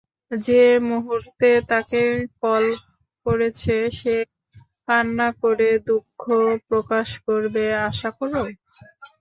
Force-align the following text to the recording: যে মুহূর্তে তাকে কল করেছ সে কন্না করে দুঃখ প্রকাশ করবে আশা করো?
যে 0.31 0.61
মুহূর্তে 0.89 1.49
তাকে 1.71 2.01
কল 2.41 2.65
করেছ 3.25 3.61
সে 3.97 4.15
কন্না 4.87 5.29
করে 5.41 5.69
দুঃখ 5.87 6.21
প্রকাশ 6.67 7.07
করবে 7.25 7.63
আশা 7.87 8.09
করো? 8.17 8.41